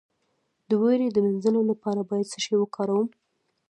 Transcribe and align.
د 0.67 0.69
ویرې 0.81 1.07
د 1.11 1.17
مینځلو 1.25 1.61
لپاره 1.71 2.01
باید 2.09 2.29
څه 2.31 2.37
شی 2.43 2.55
وکاروم؟ 2.59 3.07